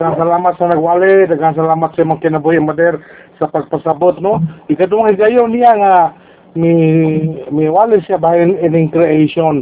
[0.00, 3.04] Daghang salamat sa nagwali, daghang salamat sa mga kinabuhi Mader
[3.36, 4.40] sa pagpasabot no.
[4.72, 5.94] Ikadung higayon niya nga
[6.56, 6.72] mi
[7.52, 9.60] mi wali siya bahin ining creation.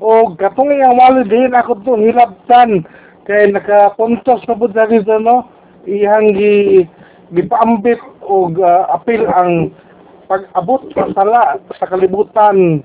[0.00, 2.88] O katong iyang wali din ako to hilabtan
[3.28, 5.52] kay nakapuntos na pud dito no.
[5.84, 6.88] Iyang gi
[7.36, 9.68] gipaambit og uh, apil ang
[10.32, 12.80] pag-abot sa sala sa kalibutan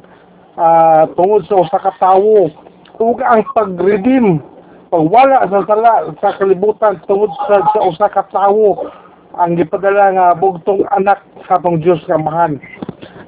[0.59, 2.52] uh, tungod sa usa ka tawo
[3.00, 4.43] ug ang pag-redeem
[4.90, 8.89] pagwala sa sala sa kalibutan tungod sa, sa usa ka tawo
[9.38, 12.57] ang gipadala nga bugtong anak sa atong Dios nga mahan.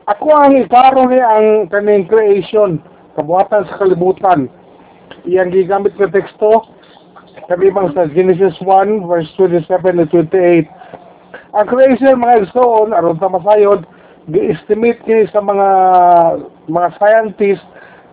[0.10, 2.82] Ako ang ikaro ni ang kaning creation
[3.14, 4.50] kabuhatan sa kalibutan.
[5.30, 6.66] Iyang gigamit nga teksto
[7.46, 10.66] kabibang sa Genesis 1 verse 27 and 28.
[11.54, 13.86] Ang creation mga igsoon aron ta masayod
[14.34, 15.70] gi-estimate kini sa mga
[16.66, 17.66] mga scientist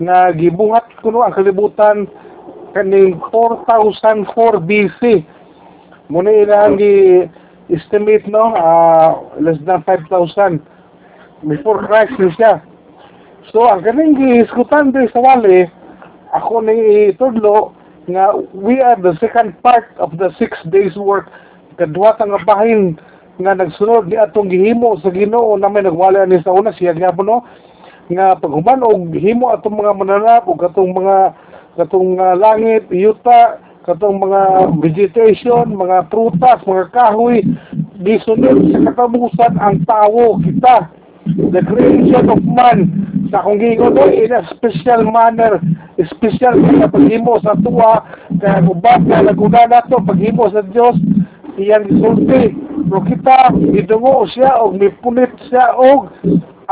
[0.04, 2.06] nga gibuhat kuno ang kalibutan
[2.74, 5.00] kaning 4004 BC.
[6.08, 10.60] Muna ilang gi-estimate no, uh, less than 5,000
[11.44, 12.64] before Christ ni siya.
[13.52, 15.68] So, ang kaning gihiskutan din sa wali,
[16.36, 17.72] ako ni itudlo
[18.08, 21.28] nga we are the second part of the six days work.
[21.76, 22.96] Kadwa nga bahin
[23.38, 27.28] nga nagsunod ni atong gihimo sa Ginoo na may nagwala ni sa una siya gyapon
[27.28, 27.38] no?
[28.10, 31.36] Nga paghuman og himo atong mga mananap og katong mga
[31.78, 37.46] katong uh, langit, yuta, katong mga vegetation, mga prutas, mga kahoy,
[38.02, 40.90] gisunod sa katabusan ang tao, kita.
[41.28, 45.60] The creation of man sa kung gingon no, in a special manner,
[46.16, 48.00] special sa paghimo sa tuwa,
[48.40, 50.96] kaya ubat na naguna nato paghimo sa Dios,
[51.60, 52.56] iyang gisulti.
[52.88, 56.08] Pero kita, gidungo siya og mipunit siya og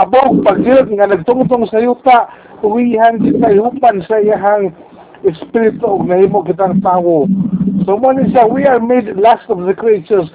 [0.00, 2.32] abog pagyud nga nagtungtong sa yuta,
[2.64, 4.72] uwihan kita ihupan sa iyahang
[5.24, 7.24] espiritu og nahimo kitang tawo.
[7.88, 10.28] So mo ni siya, we are made last of the creatures.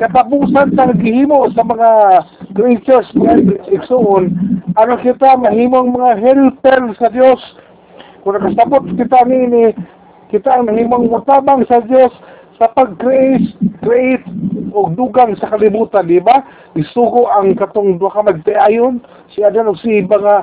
[0.00, 1.90] Katapusan sa gihimo sa mga
[2.56, 4.32] creatures mga igsoon,
[4.80, 7.40] ano kita mahimong mga helper sa Dios.
[8.24, 9.76] Kung nakasabot kita nini,
[10.32, 12.10] kita ang mahimong mutabang sa Dios
[12.56, 13.52] sa pag-create
[13.84, 14.24] create
[14.74, 16.42] og dugang sa kalibutan, di ba?
[16.74, 20.38] Isugo ang katong duha ka magtiayon, si Adan og si iba nga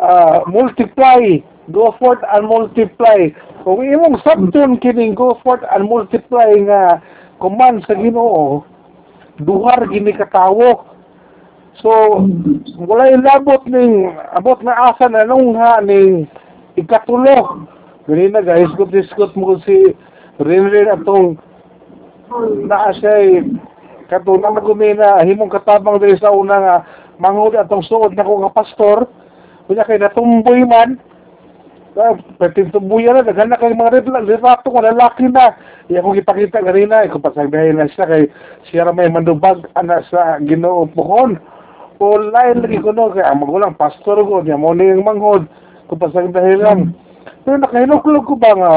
[0.00, 1.38] uh, multiply
[1.72, 3.30] go forth and multiply.
[3.64, 7.00] Kung imong sabton kining go forth and multiply nga
[7.40, 8.64] command sa Ginoo,
[9.40, 10.84] duhar gini katawo.
[11.80, 11.90] So,
[12.78, 16.28] wala ilabot ning abot na asa na nung ha ning
[16.76, 17.66] ikatulo.
[18.04, 19.96] Gani na guys, kung discut mo si
[20.34, 21.38] Rinrin atong
[22.66, 23.46] naa siya
[24.10, 26.76] katong na himong katabang diri sa una nga
[27.22, 29.06] mangod atong suod na ko nga pastor
[29.70, 30.98] kunya kay natumboy man
[31.94, 35.54] pwede tumbuya na, naghan na kay mga retrato ko, lalaki na.
[35.86, 38.24] Iya kong ipakita ganina, kung pasagdahin na siya, kay
[38.66, 41.38] siya may mandubag ana sa ginoo pohon.
[42.02, 45.46] O lain lagi ko no, kaya magulang pastor ko, niya mo na yung manghod,
[45.86, 46.80] kung pasagdahin lang.
[47.46, 48.74] Pero nakahinuklog ko ba nga,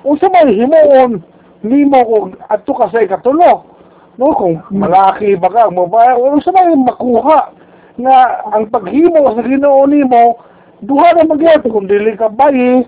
[0.00, 1.20] kung sa may himoon,
[1.60, 2.16] hindi mo ko,
[2.48, 3.68] ato ka sa ikatulo.
[4.16, 7.52] No, kung malaki baga mo ba, kung sa may makuha,
[8.00, 8.16] nga
[8.52, 10.40] ang paghimo sa ginoo ni mo,
[10.84, 12.84] duha na magyat kung dili ka bayi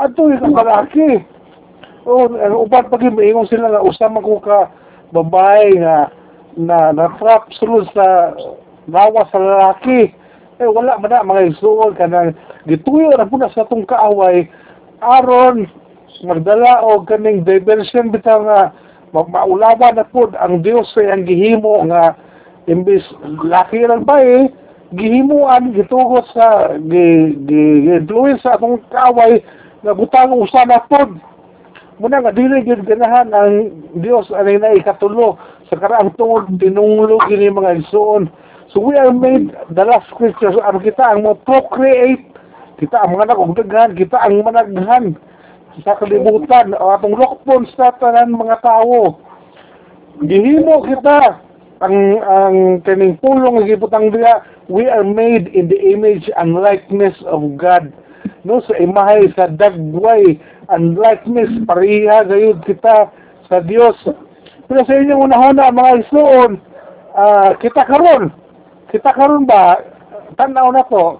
[0.00, 1.22] ato ka kalaki
[2.08, 2.26] o
[2.66, 4.72] upat pag ingon sila nga usa man ko ka
[5.12, 6.10] babae nga
[6.58, 8.34] na na trap sulod sa
[8.90, 10.10] lawa sa lalaki.
[10.60, 12.34] Eh wala man na mga isuol kanang
[12.66, 14.48] gituyo na puna sa tong kaaway.
[15.00, 15.70] Aron
[16.26, 18.60] magdala og kaning diversion bitaw nga
[19.14, 22.14] maulawa na pud ang Dios sa iyang gihimo nga
[22.68, 23.02] imbis
[23.40, 24.52] laki lang ba eh
[24.94, 27.62] gihimuan gitugot sa gi gi
[27.94, 29.42] influence sa akong kaway
[29.86, 31.14] nga butang usa na pod.
[32.00, 35.36] Muna nga dili gyud ganahan ang Dios anay na ikatulo
[35.70, 38.26] sa karaang tungod tinunglo kini mga igsoon
[38.74, 42.26] so we are made the last creatures ano kita ang mo procreate
[42.82, 45.14] kita ang mga nagugdagan kita ang managhan
[45.86, 49.22] sa kalibutan o atong lokpon sa tanan mga tao.
[50.26, 51.38] Gihimo kita
[51.80, 57.40] ang ang kaning pulong gibutang diha we are made in the image and likeness of
[57.56, 57.88] God.
[58.44, 60.36] No sa imahe sa dagway
[60.68, 63.08] and likeness pareha gayud kita
[63.48, 63.96] sa Dios
[64.68, 66.60] pero sa inyong unahuna mga isuon
[67.16, 68.28] uh, kita karon.
[68.92, 69.80] Kita karon ba?
[70.36, 71.18] Tanaw na to.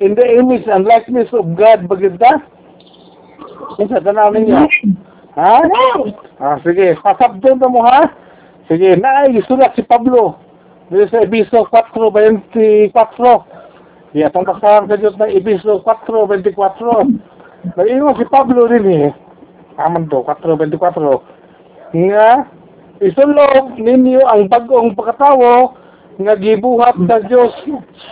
[0.00, 2.40] In the image and likeness of God bagid ta
[3.76, 4.64] Isa tanaw ninyo.
[5.36, 5.60] Ha?
[6.40, 8.08] Ah sige pasabton mo ha
[8.66, 10.42] Sige, naay sulat si Pablo.
[10.90, 12.94] Dito sa Ebiso 4.24.
[14.14, 17.74] Iya, itong basahan sa Diyos ng Ebiso 4.24.
[17.74, 19.10] Nag-ingon si Pablo rin eh.
[19.82, 21.36] Aman to, 4.24.
[21.94, 22.50] nga
[22.98, 25.76] isulog ninyo ang bagong pagkatawo
[26.16, 27.52] nga gibuhat sa Dios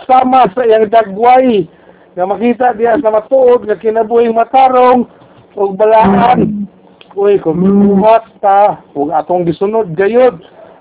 [0.05, 1.65] sama sa iyang dagway
[2.13, 5.09] nga makita diya sa matuod nga kinabuhing matarong
[5.57, 6.69] ug balaan
[7.15, 10.35] uy kung gibuhat ta ug atong gisunod gayud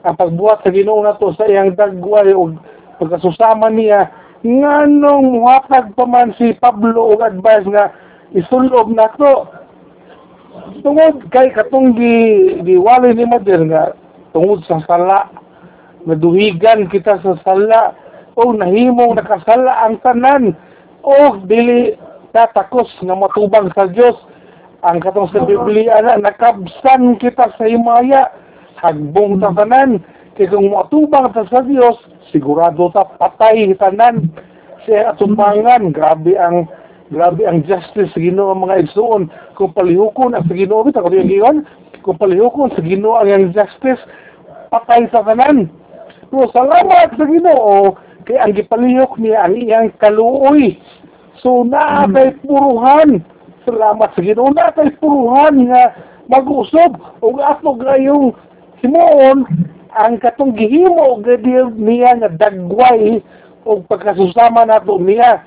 [0.05, 2.59] ang pagbuhat sa Ginoo nato sa iyang dagway ug
[3.01, 4.11] pagkasusama niya.
[4.45, 7.95] Nganong muhatag pa man si Pablo og advice nga
[8.37, 9.49] isulob nato
[10.85, 12.17] tungod kay katong gi
[12.67, 13.83] giwali ni Mader nga
[14.37, 15.33] tungod sa sala
[16.05, 17.97] naduhigan kita sa sala
[18.37, 20.53] o nahimong nakasala ang tanan
[21.01, 21.97] o dili
[22.37, 24.19] tatakos nga matubang sa Dios
[24.85, 28.29] ang katong sa Biblia na nakabsan kita sa himaya
[28.79, 30.05] hagbong ta tanan
[30.37, 31.97] kay kung matubang ta sa Dios
[32.29, 34.29] sigurado ta patay tanan
[34.85, 36.69] siya atumbangan grabe ang
[37.09, 41.65] grabe ang justice sa Ginoo mga igsoon kung palihukon ang sa Ginoo bitaw ko yung
[42.05, 44.01] kung palihukon sa Ginoo ang justice
[44.69, 45.73] patay sa tanan
[46.35, 47.95] So, salamat sa Ginoo
[48.27, 50.75] kay ang gipalihok niya ang iyang kaluoy.
[51.39, 53.23] So, naatay puruhan.
[53.65, 54.53] Salamat sa Ginoo.
[54.53, 55.97] Naatay puruhan nga
[56.29, 58.37] mag-usab ug ato gayong
[58.85, 59.49] himuon
[59.97, 63.25] ang katong gihimo gadir niya nga dagway
[63.65, 65.41] o pagkasusama nato niya.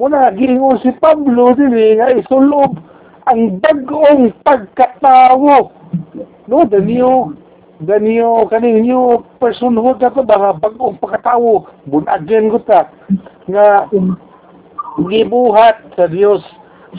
[0.00, 2.80] Muna giingon si Pablo dili nga isulob
[3.28, 5.68] ang bagong pagkatawo.
[6.48, 11.68] No, new kaning new personhood na to ba bagong pagkatawo.
[11.84, 12.88] Bunagin ko ta.
[13.44, 13.92] Nga
[15.04, 16.40] gibuhat sa Dios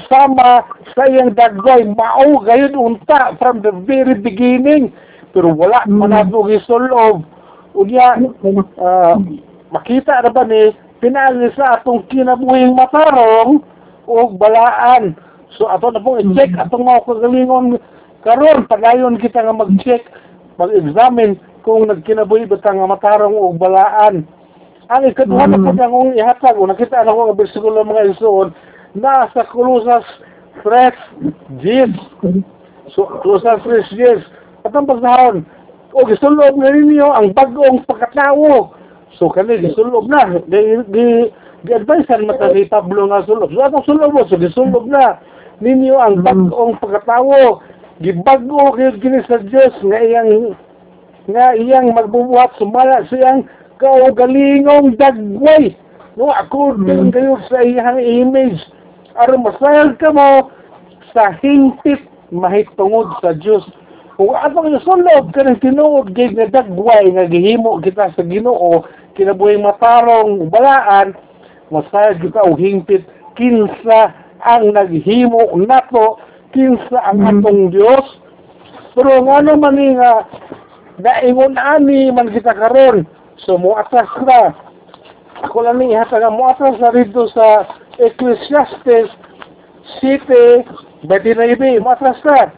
[0.08, 0.64] sama
[0.96, 4.92] sa iyang dagway mao gayud unta from the very beginning.
[5.32, 5.96] Pero wala mm.
[5.96, 7.24] man ato gisulob
[7.76, 8.20] unya
[8.80, 9.16] uh,
[9.72, 13.64] makita na ba ni pinali sa atong kinabuhing matarong
[14.08, 15.16] o balaan.
[15.56, 17.80] So ato na pong i-check atong mga kagalingon
[18.24, 18.68] karon.
[18.68, 20.04] Padayon kita nga mag-check
[20.60, 24.28] mag-examine kung nagkinabuhi ba nga matarong o balaan.
[24.92, 28.52] Ang ikaduha na po nang ihatag o nakita na ko ang bersikulo mga isuon
[28.98, 30.08] na sa Colossus
[30.64, 32.94] 3, 10.
[32.96, 34.68] So, Colossus 3, 10.
[34.68, 35.48] At ang pagsahon,
[35.92, 38.72] o gisulog na ninyo ang bagong pagkatao.
[39.20, 40.40] So, kani gisulog na.
[40.48, 41.06] Di, di,
[41.68, 43.52] di-advisean mata ni Pablo nga sulog.
[43.52, 45.20] So, atong sulog mo, so gisulog na
[45.62, 47.62] ninyo ang bagong pagkatao
[48.02, 50.58] gibago gyud kini sa Dios nga iyang
[51.30, 53.46] nga iyang magbubuhat sumala siyang
[53.78, 55.78] kaugalingong dagway
[56.18, 57.14] no according mm.
[57.14, 58.58] kayo sa iyang image
[59.20, 60.52] aron masayag ka mo
[61.12, 62.00] sa hingpit
[62.32, 63.68] mahitungod sa Dios
[64.16, 68.86] kung atong isulod ka ng tinuod kay nga dagway nga gihimo kita sa Ginoo
[69.18, 71.18] kinabuhi matarong balaan
[71.74, 73.04] masayag kita og hingpit
[73.36, 74.14] kinsa
[74.46, 76.22] ang naghimo nato
[76.56, 77.30] kinsa ang mm.
[77.42, 78.06] atong Dios
[78.96, 80.28] pero nga naman ni nga
[81.00, 83.08] daingon ani man kita karon
[83.42, 84.54] so mo atas na
[85.42, 87.66] ako lang ni hata nga mo atas na rito sa
[91.06, 92.50] Betinabi mo atas na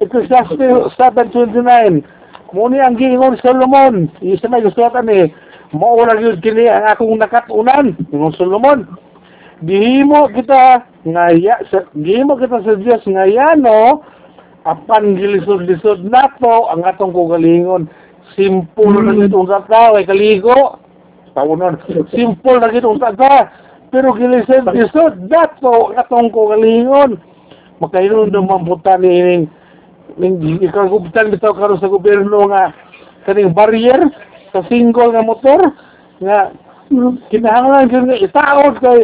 [0.00, 4.08] Ecclesiastes 7.29 mo ni ang giingon Solomon.
[4.24, 5.28] Isa may gusto ni
[5.76, 7.92] maura yun kini ang akong nakatunan.
[8.08, 8.88] Ng Solomon.
[9.60, 14.00] Gihimo kita ngaya sa gihimo kita sa Dios ngayano
[14.64, 17.84] apan gilisod-lisod nato ang atong kugalingon.
[18.32, 20.80] Simple na gid unsa ka way kaligo.
[21.36, 21.76] Tawon
[22.16, 27.18] simple na unsa ka pero gilisod-lisod nato atong kugalingon
[27.82, 29.42] makainon do mamputan ni ning
[30.18, 32.74] ning ikagubitan bitaw karon sa gobyerno nga
[33.26, 33.98] kaning barrier
[34.50, 35.60] sa single nga motor
[36.22, 36.50] nga
[37.30, 39.00] kinahanglan gyud nga itaod kay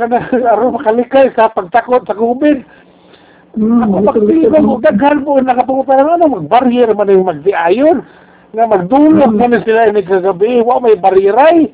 [0.00, 0.24] kana
[0.56, 2.58] aron makalikay sa pagtakot sa COVID.
[3.50, 8.00] Mm, Pagpiligan mo, daghan po nakapunta na ano, mag-barrier man yung magdiayon.
[8.56, 9.42] Na magdulog mm.
[9.44, 11.68] na sila ni kagabi, wa may barrieray.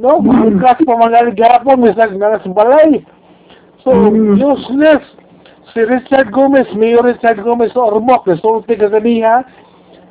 [0.00, 0.60] No, mm.
[0.60, 3.04] kasi pamangalig hapon, misag na sa balay.
[3.84, 4.40] So, mm.
[4.40, 5.04] useless.
[5.72, 9.40] Si Richard Gomez, Mayor Richard Gomez sa Ormoc, resulti ka ganiha,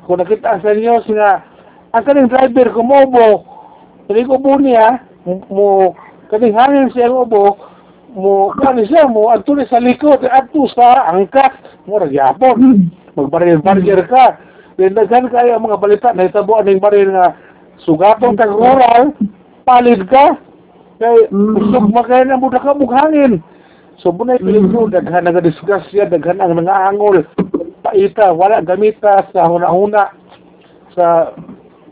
[0.06, 1.46] kung nakita sa inyo nga,
[1.94, 3.46] ang kaning driver kumobo,
[4.10, 5.94] ko po niya, mo
[6.34, 7.72] kaning hangin siya ang ubo,
[8.12, 11.52] mo kani siya mo adto sa likod adto sa angkat
[11.88, 14.36] mo ra gyapon magbaril-baril ka
[14.76, 17.32] then daghan kaya mga balita na hitabo aning baril nga
[17.88, 19.16] sugatong kag rural
[19.64, 20.38] palid ka?
[21.02, 23.42] Kay usog makay na mo ka hangin
[24.02, 27.22] so bunay peligro daghan nga disgrasya daghan ang mga angol.
[27.82, 30.10] Paita wala gamita sa hunahuna.
[30.94, 31.34] Sa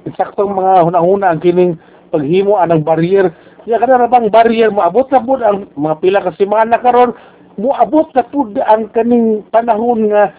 [0.07, 1.79] eksaktong mga hunahuna ang kining
[2.11, 3.31] paghimo anang barrier.
[3.69, 7.15] Ya kada bang barrier mo abot na pud ang mga pila ka semana karon
[7.61, 10.35] mo abot na pud ang kaning panahon nga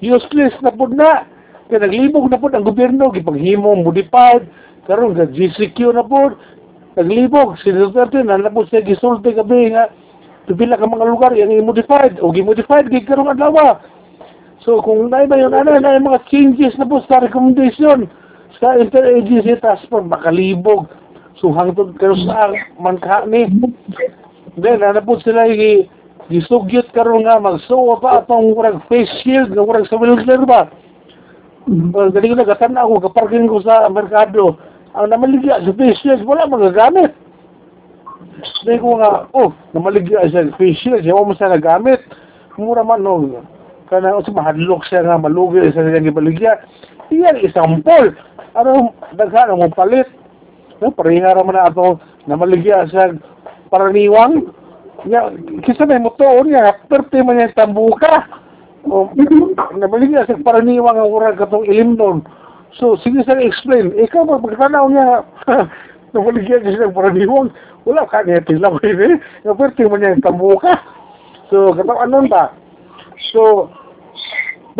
[0.00, 1.28] useless na pud na.
[1.70, 4.42] Kaya naglibog na po ang gobyerno, gipaghimo, modified,
[4.90, 6.34] karon ga GCQ na po,
[6.96, 9.90] naglibog, si Duterte na po siya gisulti gabi nga,
[10.50, 13.78] pipila ka mga lugar, yung i-modified, o gi-modified, gigkarong adlaw.
[14.66, 18.10] So, kung na ba yun, ano, na mga changes na po sa recommendation
[18.60, 20.90] sa interagency task force, makalibog.
[21.40, 23.48] So, hangtod kayo sa mangka ni.
[24.60, 25.88] Then, ano po sila, i-
[26.28, 30.68] gisugyot karon nga, magsuwa pa atong murag face shield, nga murag sa wheelchair ba?
[31.70, 34.60] Well, galing na gatan ako, kaparking ko sa merkado.
[34.98, 37.14] Ang namaligya sa face shield, wala magagamit.
[38.62, 42.02] Sabi ko nga, oh, namaligya sa face shield, siya mo sa nagamit.
[42.58, 43.40] Mura man, no.
[43.86, 46.58] Kana, o mahadlok siya nga, malugi sa niyang ibaligya.
[47.10, 48.14] Iyan, isampol.
[48.58, 50.06] Ano, daghan mo palit.
[50.82, 53.14] No, pareha raman na ato, namaligya sa
[53.70, 54.50] paraniwang.
[55.06, 55.32] Ya,
[55.64, 58.26] kisa may motor niya, perte man niya tambuka.
[58.90, 59.10] O,
[59.78, 62.26] namaligya sa paraniwang ang urag katong ilimnon.
[62.78, 63.90] So, sige sa explain.
[63.96, 65.26] Ikaw, pag pagkanaw niya,
[66.14, 67.50] namaligya siya sa paraniwang,
[67.88, 69.20] wala ka niya tila ko yun eh.
[69.42, 70.78] Nga perte man niya tambuka.
[71.50, 72.54] So, katong anon ba?
[73.34, 73.70] So,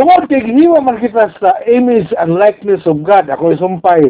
[0.00, 4.09] Tungod kay gihiwa man kita sa image and likeness of God, ako isumpay,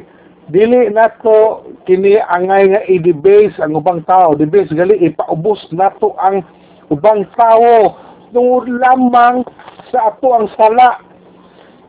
[0.53, 6.47] dili nato kini angay nga i-debase ang ubang tao, debase gali ipaubos nato ang
[6.95, 7.99] ubang tao
[8.31, 9.43] tungod lamang
[9.91, 11.01] sa ato ang sala.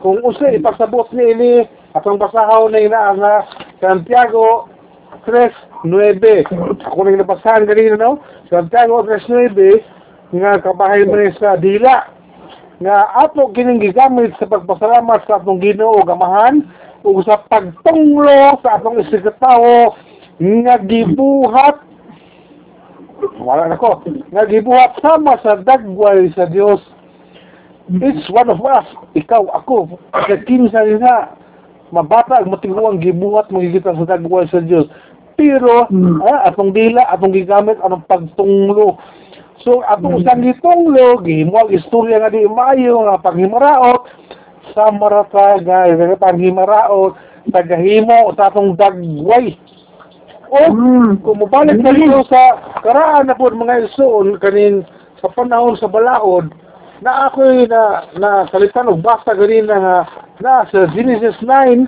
[0.02, 1.52] Kung usa ipasabot ni ini
[1.92, 3.34] atong basahaw na ina nga
[3.84, 4.72] Santiago
[5.28, 5.88] 3.9.
[6.88, 8.24] Ako nang nabasahan ganina no?
[8.48, 12.08] Santiago 3.9 nga kabahay mo sa dila
[12.82, 16.66] nga ato kining gigamit sa pagpasalamat sa atong Ginoo gamahan
[17.06, 19.94] ug sa pagtunglo sa atong isigatawo
[20.42, 21.78] nga gibuhat
[23.38, 24.02] wala na ko
[24.34, 26.82] nga gibuhat sama sa dagway sa Dios
[28.02, 31.38] it's one of us ikaw ako sa kinsa nila
[31.92, 34.88] mabata ug matingluang gibuhat magigita sa dagway sa Dios
[35.36, 36.24] pero Mm.
[36.24, 39.00] ah, atong dila atong gigamit anong pagtunglo
[39.62, 44.10] So, atong isang gitunglo, gihimo ang istorya nga di maayo nga panghimaraot,
[44.74, 47.14] sa marata nga nga panghimaraot,
[47.54, 49.54] tagahimo sa atong dagway.
[50.50, 51.22] O, Mm.
[51.22, 54.82] kung mabalik na dito sa karaan na po mga isuon kanin
[55.22, 56.50] sa panahon sa balaod,
[57.06, 59.98] na ako'y na, na salitan o basta ganin na nga
[60.42, 61.88] na sa Genesis 9,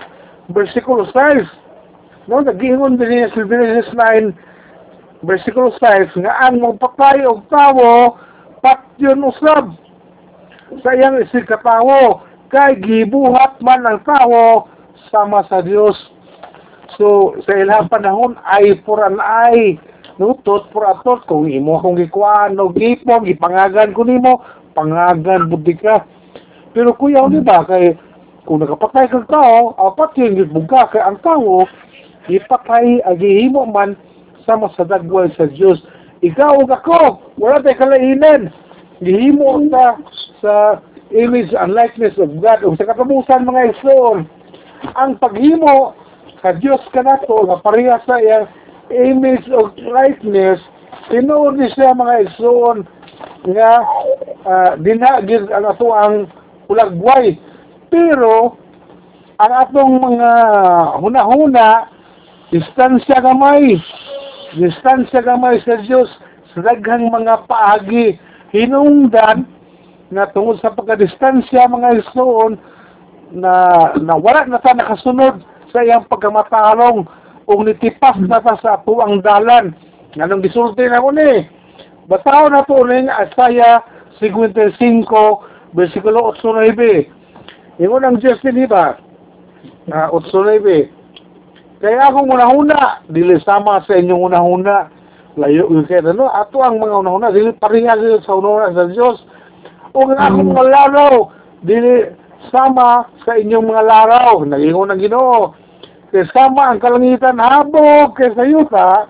[0.53, 2.29] versikulo 5.
[2.29, 8.15] No, nagiingon din sa Genesis 9, versikulo 5, nga ang magpatay og tawo,
[8.63, 9.75] patyon usab.
[10.81, 14.69] Sa iyang isigkatawo, kay gibuhat man ang tawo
[15.09, 15.97] sama sa Dios.
[16.97, 19.81] So, sa ilang panahon, ay for an eye.
[20.21, 21.25] No, tot for a tot.
[21.25, 24.45] Kung imo akong gikuhaan, no, gipon, gipangagan ko nimo,
[24.77, 26.05] pangagan, buti ka.
[26.73, 27.97] Pero kuya, di ba, kay,
[28.43, 31.63] kung nakapatay kang tao, apat yung gitbuga, kay ang tao,
[32.27, 33.95] ipatay, agihimo man,
[34.43, 35.79] sama sa dagway sa Diyos.
[36.23, 38.51] Ikaw ug ako, wala tayo kalainan.
[39.03, 39.99] Gihimo ta
[40.39, 40.53] sa
[41.11, 42.63] image and likeness of God.
[42.63, 44.27] O sa katapusan mga isoon,
[44.95, 45.95] ang paghimo
[46.43, 48.47] sa Diyos ka na to, nga pareha sa iyang
[48.91, 50.59] image of likeness,
[51.07, 52.83] tinuod ni siya mga isoon
[53.51, 53.83] nga
[54.47, 56.27] uh, dinagid ang ato ang
[56.71, 57.35] ulagway.
[57.93, 58.57] Pero,
[59.37, 60.31] ang atong mga
[60.97, 61.93] huna-huna,
[62.49, 63.77] distansya gamay,
[64.57, 66.09] distansya gamay sa Diyos,
[66.57, 68.17] sa daghang mga paagi,
[68.49, 69.45] hinungdan,
[70.09, 72.57] na tungod sa pagkadistansya mga isoon,
[73.29, 73.53] na,
[74.01, 77.05] na wala na ta nakasunod sa iyang pagkamatalong
[77.45, 79.73] o nitipas na ta sa ato ang dalan.
[80.17, 81.45] Anong gisulti na ko ni?
[82.09, 83.85] Bataw na po ni Asaya
[84.17, 87.22] 55, versikulo 8-9.
[87.81, 89.01] Ingon ang Diyos din ba?
[89.89, 91.03] Uh, 8-9.
[91.81, 94.87] Kaya akong unahuna, dili sama sa inyong unahuna.
[95.33, 96.29] Layo yung kaya no?
[96.29, 99.25] Ato ang mga unahuna, dili pareha dili sa unahuna sa Diyos.
[99.91, 101.33] O nga akong mga laraw,
[101.65, 102.07] dili
[102.53, 104.45] sama sa inyong mga laraw.
[104.45, 105.57] Nagingon ang ginoo.
[106.13, 109.09] Kaya sama ang kalangitan habog kaysa yuta,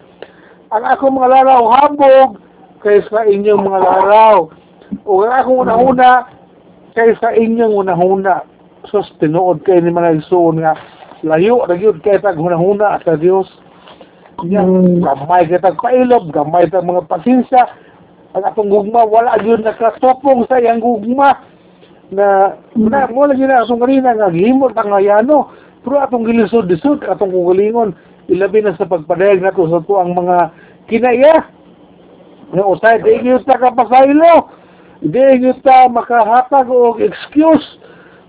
[0.71, 2.39] ang akong mga laraw habog
[2.79, 4.47] kaysa inyong mga laraw.
[5.03, 6.31] O ang akong unahuna
[6.95, 8.52] kaysa inyong unahuna.
[8.93, 10.77] Sus, tinuod kayo ni mga isuon nga
[11.25, 13.49] layo ra gyud kay tag hunahuna sa Dios.
[14.37, 15.01] Mm.
[15.01, 17.73] gamay kay tag pailob, gamay tag mga pasensya.
[18.37, 21.41] Ang atong gugma wala gyud nakatopong sa iyang gugma
[22.13, 25.49] na na mo lagi na atong kanina nga gihimo ta nga yano.
[25.81, 27.97] Pero atong gilisod-lisod atong kugalingon
[28.29, 30.53] ilabi na sa pagpadayag nato sa tuang mga
[30.85, 31.49] kinaya.
[32.53, 34.53] Nga usay di gyud ta kapasaylo.
[35.01, 37.81] Di gyud ta makahatag og excuse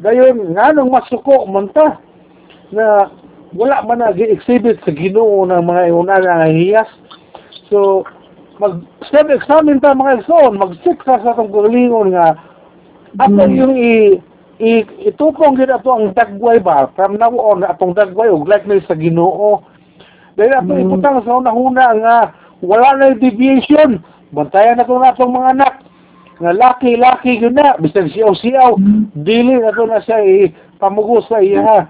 [0.03, 1.99] dayon nganong masuko man ta
[2.75, 3.11] na
[3.55, 6.91] wala man na gi-exhibit sa Ginoo ng mga una nga hiyas.
[7.71, 8.03] So
[8.59, 12.35] mag self examine ta mga igsoon, mag-check sa sa atong kagalingon nga
[13.19, 13.55] ato Mm.
[13.55, 14.19] yung i,
[14.59, 18.99] i itupong gid ato ang dagway ba from now on atong dagway ug likeness sa
[18.99, 19.63] Ginoo.
[20.35, 20.83] Dahil ato Mm.
[20.91, 22.17] iputang sa una-una nga
[22.63, 24.03] wala na deviation.
[24.35, 25.75] Bantayan na ito na itong mga anak.
[26.43, 27.79] Nga laki-laki yun na.
[27.79, 28.75] Bisan siyaw-siyaw.
[28.75, 29.03] Mm.
[29.23, 31.87] Dili na na siya ipamugo sa iya.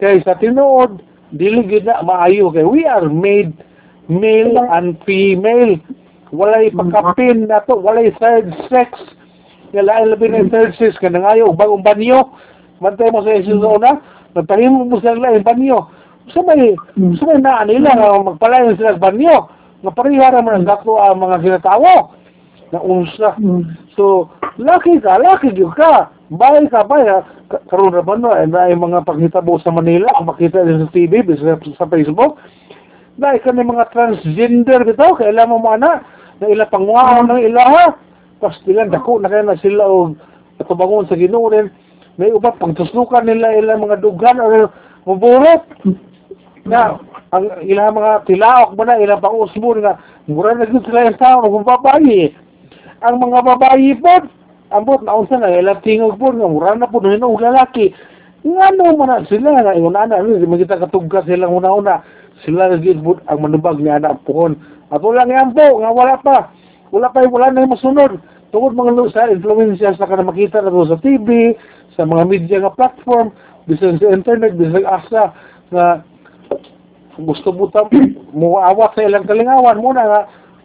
[0.00, 2.48] Kaya sa tinuod, dili yun na maayo.
[2.48, 3.52] Kaya we are made
[4.08, 5.76] male and female.
[6.32, 7.76] Walay pagkapin na to.
[7.76, 8.96] Walay third sex.
[9.76, 10.96] Nga lain labi ng third sex.
[10.96, 12.32] Ka nangayo, bagong banyo.
[12.80, 14.00] Mantay mo sa Jesus una.
[14.32, 15.84] Nagtahimo mo sa lain banyo.
[16.32, 16.72] Sa may,
[17.20, 17.92] sa may naan nila
[18.80, 19.52] sila banyo.
[19.84, 22.21] Nga parihara man ang gato ang mga ginatawo.
[22.72, 23.36] Na unsa.
[23.36, 23.68] Mm.
[23.94, 26.08] So, laki ka, laki gyud ka.
[26.32, 27.20] Bay ka, bay ha.
[27.52, 31.60] Ka- Karoon naman no, eh, yung mga paghitabo sa Manila, makita din sa TV, sa,
[31.76, 32.40] sa Facebook,
[33.20, 36.00] na ka ng mga transgender bitaw, kailan mo mo ana,
[36.40, 37.92] na ila pangwaon ng ilaha.
[38.40, 40.16] Tapos ilan, dako na kaya na sila o
[40.56, 41.68] katubangon sa ginoo rin.
[42.16, 44.72] May uba, pagtuslukan nila ilang mga dugan o
[45.06, 45.62] maburot.
[46.64, 46.96] Na,
[47.32, 51.44] ang ilang mga tilaok mo na, ilang pang-usbon nga, mura na gud sila yung tao,
[51.44, 52.32] kung babae.
[53.02, 54.30] Ang mga babae po,
[54.70, 57.90] ambot na unsa na, ilang tingog po, nga mura na po, nung lalaki.
[58.46, 62.02] Nga no man na sila, nga yung ana, ano, di man kita katugga sila una-una.
[62.46, 64.54] Sila na po ang manubag ni anak pohon.
[64.94, 66.38] At wala nga po, nga wala pa.
[66.94, 68.22] Wala pa, wala na yung masunod.
[68.54, 71.58] Tungkol mga sa influensya sa kana makita na sa TV,
[71.98, 73.34] sa mga media nga platform,
[73.66, 75.34] bisan sa internet, bisan asa,
[75.74, 76.04] nga
[77.18, 77.88] gusto buta
[78.32, 80.20] mo awat sa ilang kalingawan muna nga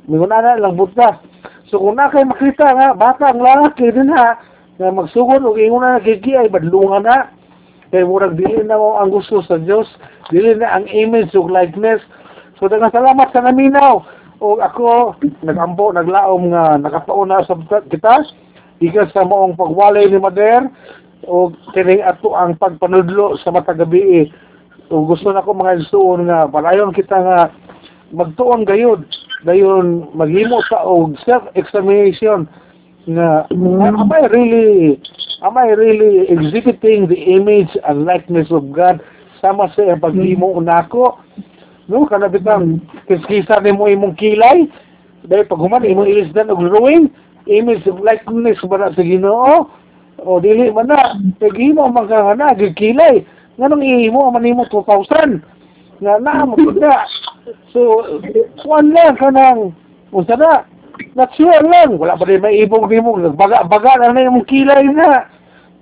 [0.08, 1.20] mingon na lang buta
[1.68, 4.40] so kung na kay makita nga bata ang lalaki din ha
[4.78, 7.34] nga magsugod og ingon na kiki ay badlungan na.
[7.90, 9.90] Kay murag dili na mo ang gusto sa Dios
[10.30, 12.04] dili na ang image ug likeness.
[12.62, 14.06] So daghang salamat sa naminaw.
[14.38, 17.58] O ako nagambo naglaom nga nakapaon na sa
[17.90, 18.22] kita
[18.86, 20.70] ikas sa moong pagwalay ni Mader
[21.26, 24.30] o kining ato ang pagpanudlo sa matag gabi
[24.94, 27.50] o gusto na ko mga igsoon nga palayon kita nga
[28.14, 29.02] magtuon gayud
[29.46, 32.48] dayon maghimo ta og self examination
[33.06, 34.98] nga am I really
[35.46, 38.98] am I really exhibiting the image and likeness of God?
[39.42, 41.22] Sama sa iyang paghimo nako
[41.88, 44.66] no kana bitang kiskisa nimo imong kilay.
[45.28, 47.14] Dahil pag human imong ilisdan og drawing
[47.46, 49.70] image of likeness ba na sa Ginoo?
[50.26, 51.14] O dili man na?
[51.38, 53.22] Paghimo man ka nga na gigkilay
[53.58, 55.42] nganong ihimo man nimo 2,000
[56.02, 57.06] nga na mo na
[57.72, 58.04] so
[58.64, 59.76] kuan lang kanang
[60.12, 60.66] unsa na?
[61.14, 61.98] Natural lang.
[61.98, 65.30] Wala pa rin may ibog nimo baga-baga na na imong kilay na.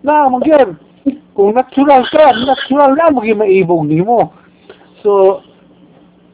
[0.03, 0.75] Na magyud
[1.35, 4.31] kung natural ka natural na magi maibog nimo.
[5.03, 5.43] So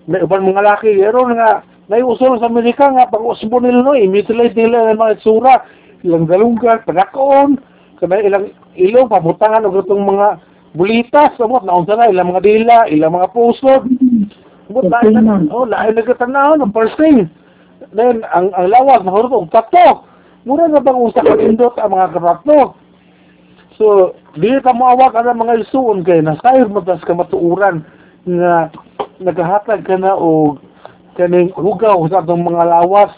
[0.05, 4.55] may uban mga laki pero nga naiuso sa Amerika nga pag usbo nila no i-mutilate
[4.55, 5.65] nila ang mga itsura
[6.01, 7.59] ilang dalunggan pagkaon
[7.99, 10.27] kanay ilang ilong pabutangan og itong mga
[10.73, 13.85] bulitas amot na unsa na ilang mga dila ilang mga puso
[14.71, 17.27] amot lain na oh lain na katanaw ng first thing
[17.91, 20.07] then ang ang lawas na hurot og tato
[20.47, 22.73] mura na bang usa ka indot ang mga karato
[23.75, 27.83] so dili ka moawak ang mga isuon kay nasayod mo tas ka matuuran
[28.23, 28.71] nga
[29.21, 30.61] nagahatag ka na og
[31.15, 33.11] kaning hugaw sa atong mga lawas.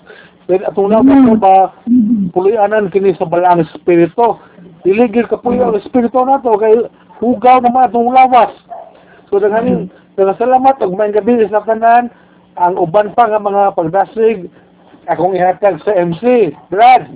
[0.52, 1.40] Then atong lawas mm.
[1.40, 1.72] ba
[2.36, 4.40] pulianan kini sa balang espiritu.
[4.84, 6.76] Dili gid ka puyo ang espiritu nato kay
[7.24, 8.52] hugaw naman atong lawas.
[9.32, 9.40] So
[10.14, 12.14] daghan salamat og may gabi sa tanan
[12.62, 14.46] ang uban pa nga mga pagdasig
[15.10, 17.10] akong ihatag sa MC Brad